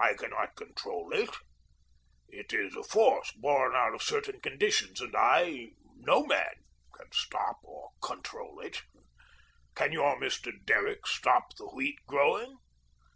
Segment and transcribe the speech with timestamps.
[0.00, 1.30] I can not control it.
[2.28, 6.54] It is a force born out of certain conditions, and I no man
[6.94, 8.80] can stop it or control it.
[9.74, 10.52] Can your Mr.
[10.64, 12.56] Derrick stop the Wheat growing?